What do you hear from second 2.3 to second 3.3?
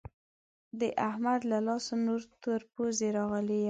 تر پوزې